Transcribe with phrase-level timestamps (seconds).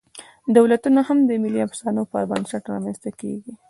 [0.57, 3.53] دولتونه هم د ملي افسانو پر بنسټ رامنځ ته کېږي.